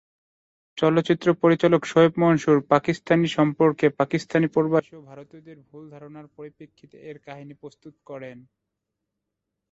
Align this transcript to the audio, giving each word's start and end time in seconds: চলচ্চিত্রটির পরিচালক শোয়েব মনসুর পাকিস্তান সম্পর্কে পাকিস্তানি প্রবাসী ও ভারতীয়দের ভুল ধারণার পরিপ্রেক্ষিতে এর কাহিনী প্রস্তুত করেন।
চলচ্চিত্রটির 0.77 1.41
পরিচালক 1.43 1.81
শোয়েব 1.85 2.13
মনসুর 2.21 2.57
পাকিস্তান 2.73 3.19
সম্পর্কে 3.37 3.85
পাকিস্তানি 3.99 4.47
প্রবাসী 4.47 4.91
ও 4.95 5.01
ভারতীয়দের 5.01 5.57
ভুল 5.67 5.83
ধারণার 5.89 6.27
পরিপ্রেক্ষিতে 6.37 6.97
এর 7.09 7.17
কাহিনী 7.27 7.53
প্রস্তুত 7.61 7.95
করেন। 8.05 8.37